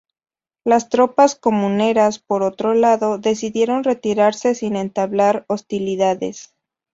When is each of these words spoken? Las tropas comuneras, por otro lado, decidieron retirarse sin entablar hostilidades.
Las 0.63 0.89
tropas 0.89 1.35
comuneras, 1.35 2.17
por 2.17 2.41
otro 2.41 2.73
lado, 2.73 3.19
decidieron 3.19 3.83
retirarse 3.83 4.55
sin 4.55 4.75
entablar 4.75 5.45
hostilidades. 5.47 6.55